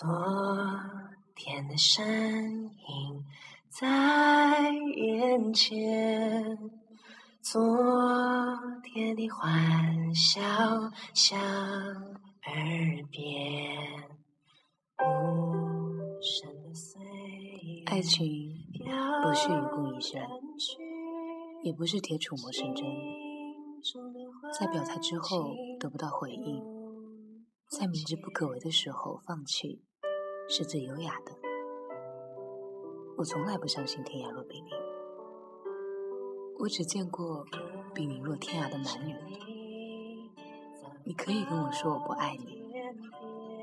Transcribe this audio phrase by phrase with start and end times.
[0.00, 0.08] 昨
[1.34, 3.24] 天的身影
[3.68, 6.56] 在眼前，
[7.42, 7.60] 昨
[8.82, 10.40] 天的欢笑
[11.12, 14.08] 响耳边，
[15.04, 17.84] 无声的岁月。
[17.84, 18.26] 爱情
[19.22, 20.22] 不是愚公移山，
[21.62, 22.86] 也不是铁杵磨成针。
[24.58, 26.64] 在表态之后得不到回应，
[27.68, 29.84] 在明知不可为的时候放弃，
[30.52, 31.30] 是最优雅的。
[33.16, 34.72] 我从来不相信天涯若比邻，
[36.58, 37.46] 我只见过
[37.94, 39.14] 比邻若天涯的男女。
[41.04, 42.64] 你可以跟我说我不爱你，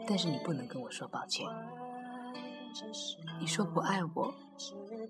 [0.07, 1.45] 但是你不能跟我说抱歉。
[3.41, 4.33] 你说不爱我，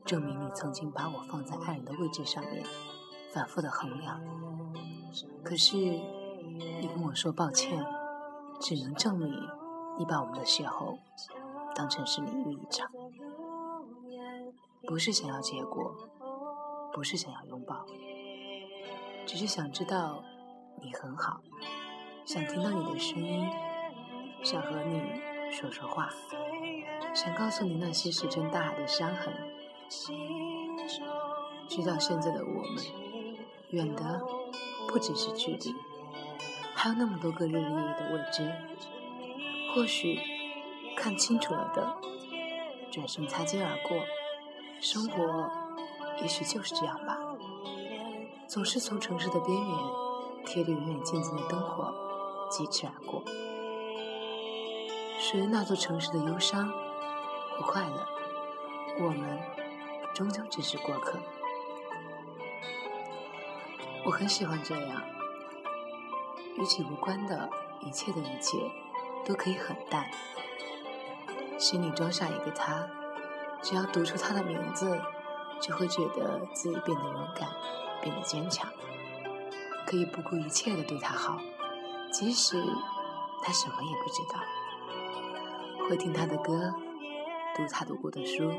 [0.04, 2.64] 证明你曾经把我放在爱人的位置上面，
[3.32, 4.20] 反复的衡量。
[5.44, 7.86] 可是你跟我说抱歉，
[8.59, 9.32] 只能证明
[10.00, 10.98] 你把我们的邂逅
[11.77, 12.90] 当成是淋雨一场，
[14.88, 15.95] 不是想要结果，
[16.92, 17.86] 不是想要拥抱，
[19.28, 20.23] 只是想知道
[20.81, 21.39] 你很好，
[22.25, 23.47] 想听到你的声音，
[24.44, 25.00] 想和你
[25.52, 26.09] 说说话，
[27.14, 29.31] 想告诉你那些石沉大海的伤痕。
[31.69, 32.84] 直到现在的我们，
[33.69, 34.22] 远的。
[34.89, 35.75] 不只是距离，
[36.73, 38.50] 还有那么多个日日夜夜的未知。
[39.75, 40.17] 或许
[41.08, 41.95] 看清楚了的，
[42.91, 43.97] 转身擦肩而过。
[44.81, 45.50] 生活
[46.22, 47.17] 也许就是这样吧，
[48.45, 49.78] 总是从城市的边缘
[50.45, 51.94] 贴着远远近近的灯火
[52.52, 53.23] 疾驰而过。
[55.17, 58.05] 属于那座城市的忧伤和快乐，
[59.00, 59.39] 我们
[60.13, 61.17] 终究只是过客。
[64.03, 65.02] 我很喜欢这样，
[66.58, 68.58] 与其无关的一切的一切
[69.25, 70.05] 都可以很淡，
[71.58, 72.88] 心里装下一个他，
[73.61, 75.00] 只要读出他的名字，
[75.59, 77.50] 就会觉得自己变得勇敢，
[78.02, 78.72] 变得坚强，
[79.85, 81.40] 可以不顾一切的对他好，
[82.12, 82.62] 即使
[83.44, 86.73] 他什么也不知道，会听他的歌，
[87.56, 88.51] 读他读过的书，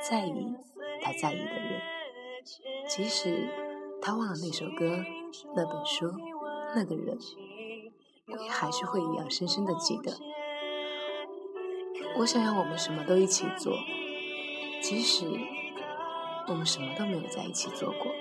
[0.00, 0.54] 在意
[1.02, 1.82] 他在意的人，
[2.88, 3.48] 即使。
[4.02, 5.04] 他忘了那首歌、
[5.54, 6.10] 那本书、
[6.74, 7.18] 那个人，
[8.28, 10.10] 我也还是会一样深深的记得。
[12.16, 13.72] 我想要我们什么都一起做，
[14.82, 15.24] 即使
[16.46, 18.12] 我们什么都没有在一起做过。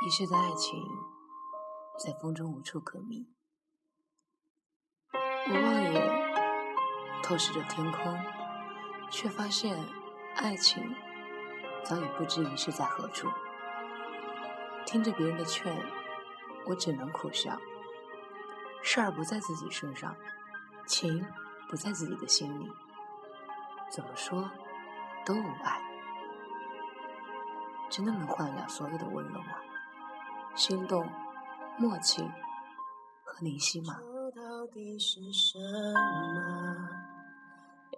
[0.00, 0.82] 遗失的爱情，
[2.02, 3.28] 在风中无处可觅。
[5.12, 8.18] 我望眼透视着天空，
[9.10, 9.78] 却发现
[10.36, 10.82] 爱情
[11.84, 13.28] 早已不知遗失在何处。
[14.90, 15.70] 听着别人的劝，
[16.64, 17.54] 我只能苦笑。
[18.82, 20.16] 事儿不在自己身上，
[20.86, 21.22] 情
[21.68, 22.72] 不在自己的心里，
[23.90, 24.50] 怎么说
[25.26, 25.78] 都无碍。
[27.90, 29.58] 真的能换得了所有的温柔吗？
[30.54, 31.06] 心动、
[31.76, 32.22] 默契
[33.22, 34.00] 和灵犀吗？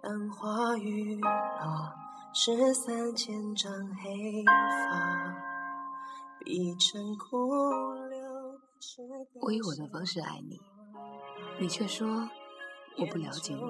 [0.03, 1.95] 杨花雨落，
[2.33, 5.40] 十三千丈黑发。
[9.39, 10.59] 我以我的方式爱你，
[11.59, 12.29] 你却说
[12.97, 13.61] 我不了解你。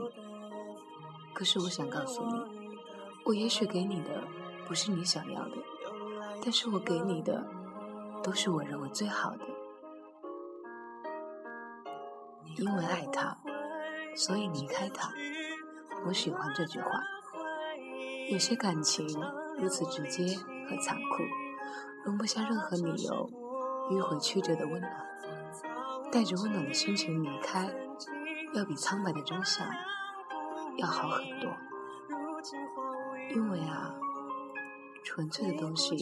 [1.34, 2.34] 可是我想告诉你，
[3.26, 4.24] 我也许给你的
[4.68, 5.58] 不是你想要的，
[6.44, 7.46] 但是我给你的
[8.24, 9.46] 都是我认为最好的。
[12.58, 13.38] 因为爱他，
[14.16, 15.12] 所以离开他。
[16.06, 16.90] 我喜欢这句话。
[18.30, 19.06] 有些感情
[19.58, 21.24] 如此直接和残酷。
[22.04, 23.30] 容不下任何理由
[23.90, 25.06] 迂回曲折的温暖，
[26.12, 27.72] 带着温暖的心情离开，
[28.54, 29.68] 要比苍白的真相
[30.78, 31.56] 要好很多。
[33.36, 33.94] 因为啊，
[35.04, 35.96] 纯粹的东西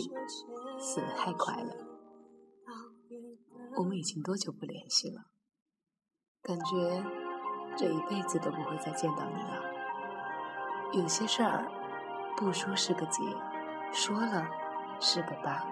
[0.79, 1.75] 死得太快了。
[3.77, 5.23] 我们已经多久不联系了？
[6.41, 7.03] 感觉
[7.75, 9.63] 这一辈子都不会再见到你了。
[10.93, 11.69] 有些事儿
[12.37, 13.21] 不说是个结，
[13.91, 14.47] 说了。
[15.01, 15.65] 是个疤。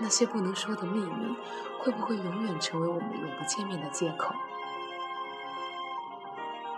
[0.00, 1.36] 那些不能说的秘密，
[1.78, 4.34] 会不会永远成为我们永不见面的借口？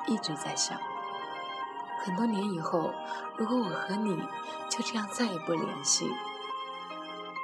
[0.09, 0.77] 一直在想，
[2.01, 2.93] 很多年以后，
[3.37, 4.17] 如果我和你
[4.69, 6.11] 就这样再也不联系，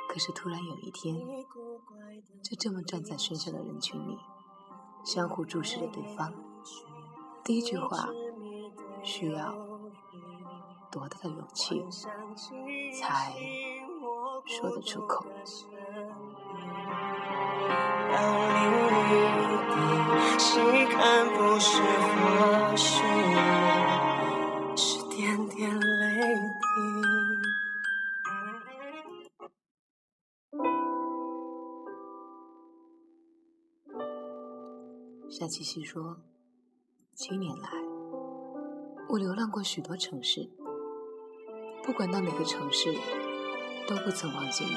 [0.08, 1.16] 可是突然有一天，
[2.42, 4.18] 就这么站在喧嚣的人群里，
[5.04, 6.34] 相互注视着对方，
[7.44, 8.08] 第一句话
[9.04, 9.54] 需要
[10.90, 11.84] 多大的勇气
[13.00, 13.32] 才
[14.48, 15.26] 说得出口？
[20.38, 23.04] 细看不是花絮，
[24.74, 26.66] 是点点泪滴。
[35.28, 36.16] 夏七夕说
[37.14, 37.68] ：“七年来，
[39.10, 40.48] 我流浪过许多城市，
[41.84, 42.94] 不管到哪个城市，
[43.88, 44.70] 都不曾忘记你。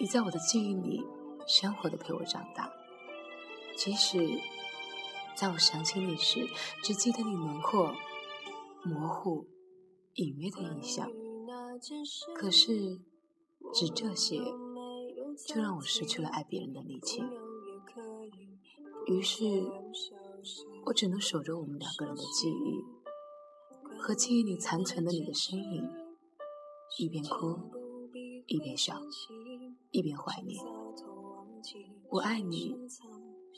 [0.00, 1.00] 你在我的记忆里，
[1.46, 2.70] 鲜活的陪我长大。”
[3.78, 4.18] 即使
[5.36, 6.48] 在我想起你时，
[6.82, 7.94] 只记得你轮廓
[8.84, 9.46] 模糊、
[10.14, 11.08] 隐约的印象，
[12.34, 13.00] 可是
[13.72, 14.36] 只这些，
[15.46, 17.22] 就让我失去了爱别人的力气。
[19.06, 19.44] 于是，
[20.86, 25.90] 我只能守着我们两个人的记忆，和记忆里残存的你的身影，
[26.98, 27.58] 一边哭，
[28.46, 29.00] 一边笑，
[29.90, 30.64] 一边怀念。
[32.10, 32.76] 我爱你。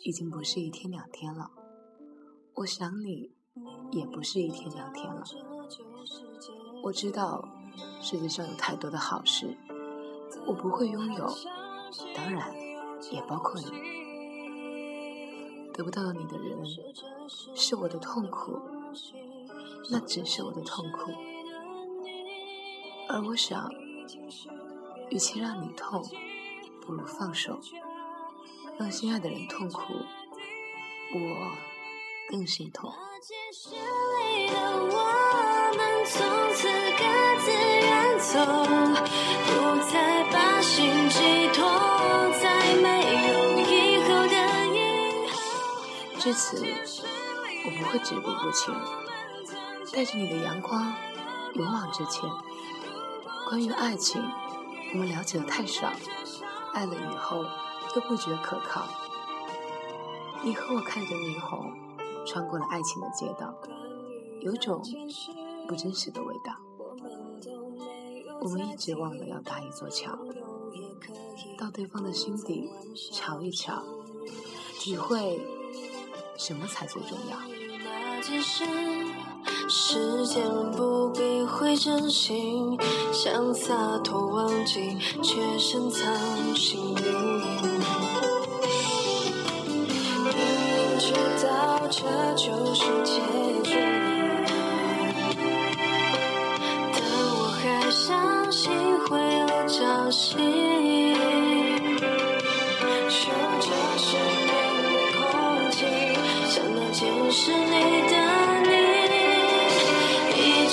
[0.05, 1.51] 已经不是一天两天了，
[2.55, 3.33] 我想你，
[3.91, 5.25] 也不是一天两天了。
[6.85, 7.49] 我知道
[8.01, 9.57] 世界上有太多的好事，
[10.47, 11.27] 我不会拥有，
[12.15, 12.55] 当然
[13.11, 13.67] 也包括你。
[15.73, 16.59] 得不到你的人
[17.57, 18.61] 是我的痛苦，
[19.91, 21.11] 那只是我的痛苦。
[23.09, 23.71] 而我想，
[25.11, 26.05] 与其让你痛，
[26.85, 27.59] 不如放手。
[28.79, 29.81] 让心爱的人痛苦，
[31.15, 31.51] 我
[32.29, 32.93] 更心痛。
[46.19, 46.63] 至此，
[47.65, 48.75] 我不会止步不前，
[49.93, 50.93] 带着你的阳光
[51.55, 52.29] 勇往直前。
[53.49, 54.21] 关于爱情，
[54.93, 55.93] 我们了解的太少，
[56.73, 57.45] 爱了以后。
[57.95, 58.87] 都不觉可靠。
[60.45, 61.73] 你和我看着霓虹，
[62.27, 63.55] 穿过了爱情的街道，
[64.43, 64.83] 有种
[65.67, 66.55] 不真实的味道。
[68.43, 70.13] 我们一直忘了要搭一座桥，
[71.57, 72.69] 到对方的心底
[73.11, 73.83] 瞧一瞧，
[74.79, 75.41] 体会
[76.37, 77.39] 什么才最重要。
[79.69, 80.43] 时间
[80.73, 82.79] 不必会真心，
[83.13, 83.75] 想洒
[84.05, 86.03] 脱忘记，却深藏
[86.55, 87.03] 心底。
[90.99, 91.13] 知
[91.47, 91.77] 道。
[91.89, 92.03] 这
[92.35, 93.13] 就是结
[93.63, 93.77] 局，
[96.93, 98.73] 但我还相信
[99.05, 100.66] 会有朝夕。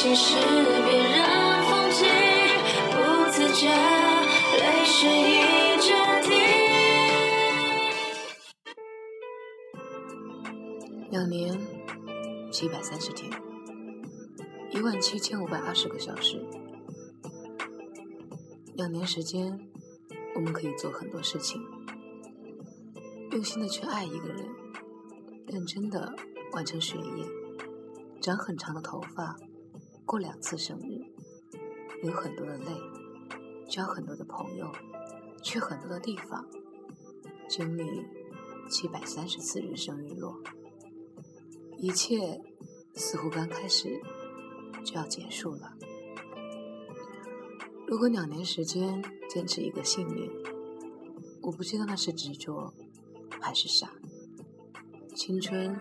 [0.03, 2.05] 你，已经是别人风景，
[2.91, 5.93] 不自觉泪水一直。
[11.09, 11.57] 两年
[12.51, 13.31] 七百三十天，
[14.71, 16.45] 一万七千五百二十个小时。
[18.75, 19.57] 两年时间，
[20.35, 21.61] 我们可以做很多事情：
[23.31, 24.49] 用心的去爱一个人，
[25.47, 26.13] 认真的
[26.51, 27.25] 完成学业，
[28.21, 29.37] 长很长的头发，
[30.05, 31.01] 过两次生日，
[32.01, 32.65] 流很多的泪，
[33.69, 34.71] 交很多的朋友，
[35.41, 36.45] 去很多的地方，
[37.47, 38.05] 经历
[38.69, 40.41] 七百三十次日升日落。
[41.77, 42.41] 一切
[42.95, 44.01] 似乎刚开始
[44.85, 45.73] 就要结束了。
[47.87, 50.29] 如果两年时间坚持一个信念，
[51.41, 52.73] 我不知道那是执着
[53.41, 53.91] 还是傻。
[55.15, 55.79] 青春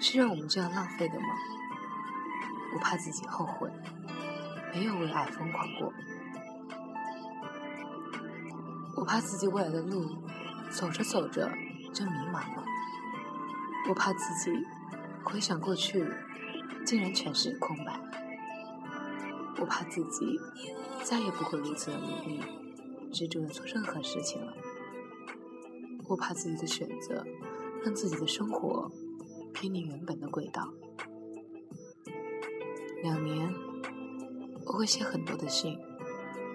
[0.00, 1.26] 是让我们这样浪费的吗？
[2.74, 3.70] 我怕自己后悔，
[4.74, 5.92] 没有为爱疯狂过。
[8.96, 10.06] 我怕自己未来的路
[10.70, 11.50] 走着走着
[11.92, 12.64] 就迷茫了。
[13.88, 14.66] 我怕自己。
[15.24, 16.04] 回想过去，
[16.84, 17.98] 竟然全是空白。
[19.60, 20.38] 我怕自己
[21.04, 22.40] 再也不会如此的努力、
[23.12, 24.52] 执着的做任何事情了。
[26.08, 27.24] 我怕自己的选择
[27.84, 28.90] 让自己的生活
[29.54, 30.68] 偏离原本的轨道。
[33.02, 33.52] 两年，
[34.64, 35.76] 我会写很多的信，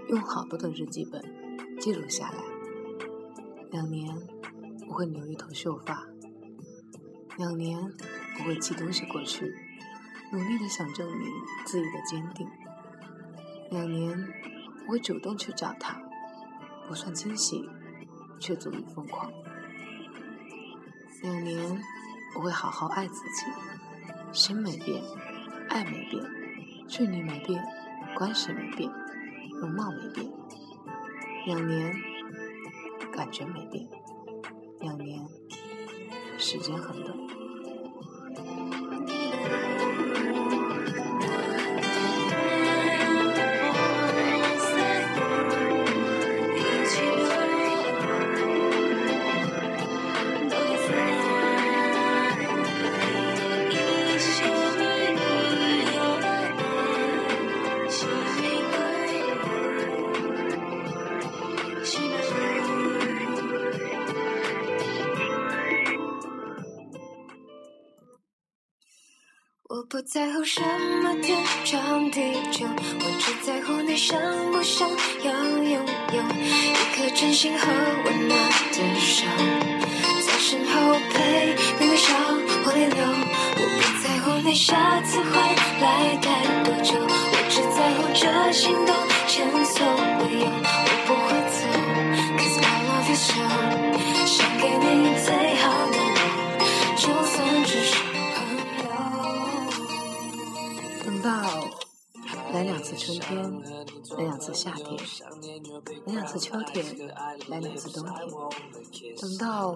[0.07, 1.21] 用好多的日记本
[1.77, 2.37] 记录下来。
[3.69, 4.15] 两年，
[4.87, 6.07] 我会留一头秀发；
[7.37, 7.77] 两年，
[8.39, 9.53] 我会寄东西过去，
[10.31, 11.29] 努力的想证明
[11.65, 12.47] 自己的坚定；
[13.69, 14.17] 两年，
[14.85, 16.01] 我会主动去找他，
[16.87, 17.69] 不算惊喜，
[18.39, 19.29] 却足以疯狂；
[21.23, 21.83] 两年，
[22.37, 23.45] 我会好好爱自己，
[24.31, 25.03] 心没变，
[25.67, 26.23] 爱没变，
[26.87, 27.63] 距离没变。
[28.15, 28.89] 关系没变，
[29.61, 30.25] 容貌没变，
[31.45, 31.93] 两年
[33.11, 33.87] 感觉没变，
[34.79, 35.23] 两年
[36.39, 37.15] 时间很短。
[69.69, 70.61] 我不在乎什
[71.03, 72.21] 么天长地
[72.51, 74.17] 久，我只在乎你想
[74.49, 74.89] 不想
[75.25, 75.81] 要拥有
[76.13, 78.39] 一颗真心和温暖
[78.71, 79.25] 的手，
[80.25, 82.15] 在身后陪你微笑
[82.63, 83.03] 或泪流。
[83.59, 85.31] 我不在乎你下次回
[85.81, 88.95] 来待多久，我只在乎这心动
[89.27, 89.85] 前所
[90.21, 90.47] 未有。
[90.47, 91.59] 我不会走
[92.37, 93.35] ，Cause I love you so，
[94.25, 95.06] 想给你
[101.07, 101.31] 等到
[102.51, 103.61] 来两次春天，
[104.17, 104.87] 来两次夏天，
[106.05, 106.83] 来两次秋天，
[107.47, 108.03] 来两次冬
[108.91, 109.15] 天。
[109.15, 109.73] 等到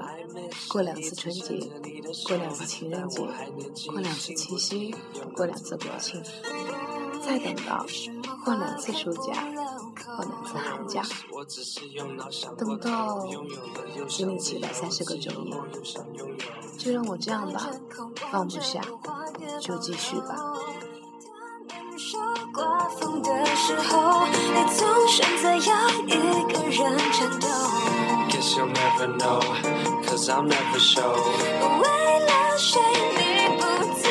[0.67, 1.57] 过两次春节，
[2.27, 3.21] 过两次情人节，
[3.87, 4.93] 过两次七夕，
[5.33, 6.21] 过两次国庆，
[7.25, 7.85] 再等到
[8.43, 9.47] 过两次暑假，
[10.17, 11.01] 过两次寒假，
[12.57, 13.25] 等到
[14.09, 15.55] 经历七百三十个昼夜，
[16.77, 17.71] 就让我这样吧，
[18.29, 18.81] 放不下
[19.61, 20.57] 就继续吧。
[22.53, 26.09] 刮风的时候，你总选择要一
[26.51, 27.47] 个人颤抖。
[28.29, 29.39] Guess you'll never know,
[30.05, 31.15] cause I'll never show.
[31.79, 31.85] 为
[32.19, 32.81] 了谁
[33.15, 33.21] 你
[33.57, 33.63] 不
[33.95, 34.03] 自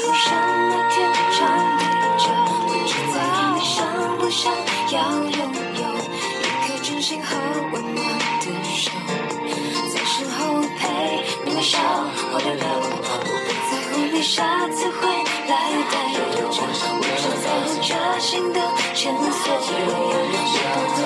[0.00, 0.14] 由？
[0.14, 0.96] 什么天
[1.36, 1.38] 长
[1.76, 2.96] 地久？
[3.12, 3.76] 在乎你想
[4.18, 4.50] 不想
[4.90, 5.38] 要拥
[5.74, 5.84] 有
[6.40, 7.36] 一颗真心和
[7.72, 7.98] 温暖
[8.40, 8.90] 的手，
[9.92, 10.38] 在身后
[10.78, 10.82] 陪
[11.44, 11.78] 你微笑
[12.32, 12.64] 或流泪。
[12.64, 15.02] 我不在乎你下次会
[15.48, 15.52] 来
[15.90, 15.94] 待
[18.24, 18.60] 心的
[18.94, 20.16] 前所未有，
[20.72, 20.96] 不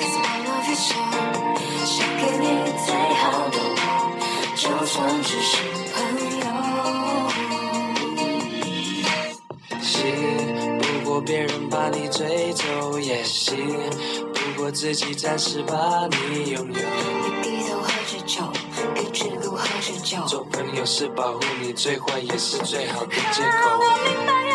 [0.00, 0.96] ，Cause I love you so，
[1.84, 2.42] 想给你
[2.86, 2.88] 最
[3.20, 3.78] 好的我，
[4.56, 5.52] 就算只是
[5.92, 5.96] 朋
[6.40, 6.44] 友。
[9.82, 9.94] 行，
[10.78, 13.54] 不过别人把你追走也行，
[14.32, 16.72] 不过自己暂时把你拥有。
[16.72, 18.40] 你低头喝着酒，
[18.94, 20.24] 给只顾喝着酒。
[20.26, 24.45] 做朋友是保护你最坏也是最好的借口。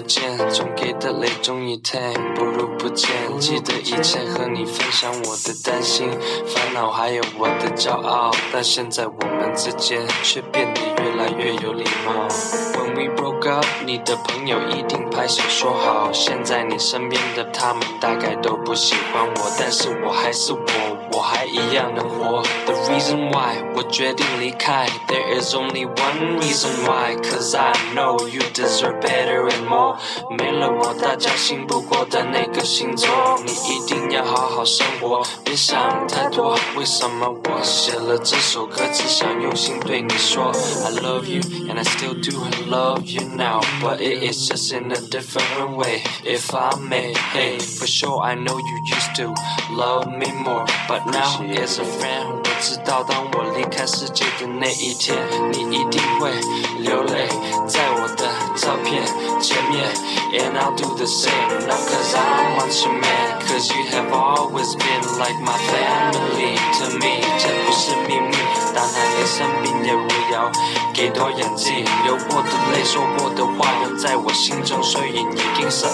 [0.00, 3.10] 不见，总给的泪重一天，不如不见。
[3.38, 6.08] 记得以前和你分享我的担心、
[6.46, 12.26] 烦恼，还有我的骄傲，但现在我们之间却变得越来越有礼貌。
[12.72, 16.10] When we broke up，你的朋友一定拍手说好。
[16.14, 22.42] 现在你身边的他们大概都不喜欢我，但是我还是我，我还一样的活。
[22.66, 29.96] The reason why 我决定离开，There is only one reason why，Cause I know you deserve better and more。
[30.30, 33.08] 没了我，大家信不过的那个星座，
[33.44, 36.58] 你一定要好好生活，别想太多。
[36.76, 40.52] 为什么我写了这首歌，只想用心对你说
[40.84, 42.38] ，I love you and I still do
[42.68, 46.02] love you now，but it is just in a different way。
[46.24, 49.34] If I may, hey, for sure I know you used to
[49.74, 55.16] love me more, but now is a friend，我知道当我离开世界的那一天，
[55.52, 56.30] 你一定会
[56.78, 57.28] 流泪
[57.66, 59.02] 在我的照片
[59.40, 59.88] 前面
[60.34, 65.02] ，and I'll do the same, not cause I want your man, cause you have always been
[65.18, 68.36] like my family to me，这不是秘密，
[68.74, 70.50] 当然你生病也无聊，
[70.92, 75.86] 给多演技，流过的泪，说过的话，留在我心中，所以一定是。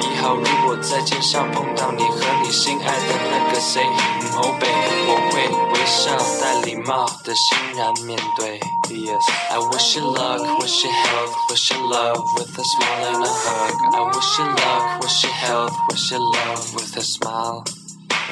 [0.00, 0.44] 以后如
[0.82, 4.66] 在街上碰到你和你心爱的那个 say 嗯后背，
[5.06, 8.58] 我会微笑带礼貌的欣然面对。
[8.88, 13.28] Yes, I wish you luck, wish you health, wish you love with a smile and a
[13.28, 13.72] hug.
[13.94, 17.62] I wish you luck, wish you health, wish you love with a smile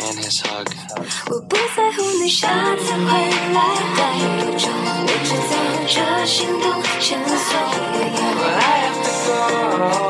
[0.01, 0.67] and his hug.
[1.31, 3.61] 我不在乎你下次回来
[3.97, 4.01] 待
[4.41, 7.57] 多久，我只在乎这心动线索。
[8.41, 9.31] But I have to go.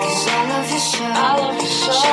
[0.01, 2.08] Cause I love you so，I love you so.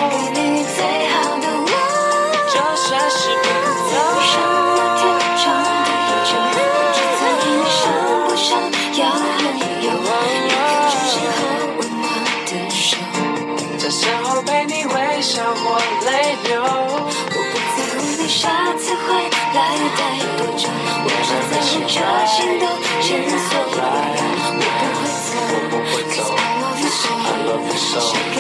[28.01, 28.35] So，